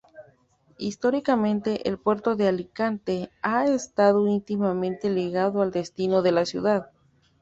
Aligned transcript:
Históricamente, 0.79 1.87
el 1.87 1.99
Puerto 1.99 2.35
de 2.35 2.47
Alicante 2.47 3.29
ha 3.43 3.67
estado 3.67 4.27
íntimamente 4.27 5.11
ligado 5.11 5.61
al 5.61 5.69
destino 5.69 6.23
de 6.23 6.31
la 6.31 6.47
ciudad. 6.47 6.89